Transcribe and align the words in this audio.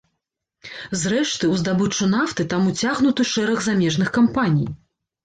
Зрэшты, 1.01 1.49
у 1.55 1.59
здабычу 1.63 2.07
нафты 2.13 2.45
там 2.53 2.63
уцягнуты 2.71 3.27
шэраг 3.33 3.61
замежных 3.67 4.09
кампаній. 4.17 4.69